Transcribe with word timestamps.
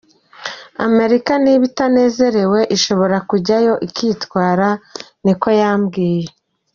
"Amerika 0.87 1.31
niba 1.43 1.63
itanezerewe, 1.71 2.59
irashobora 2.65 3.17
kujayo 3.29 3.73
ikitwara," 3.87 4.67
niko 5.23 5.47
yambwiye. 5.61 6.27